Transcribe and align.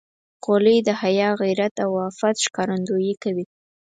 خولۍ 0.43 0.77
د 0.87 0.89
حیا، 1.01 1.29
غیرت 1.41 1.75
او 1.85 1.91
عفت 2.07 2.35
ښکارندویي 2.45 3.13
کوي. 3.23 3.45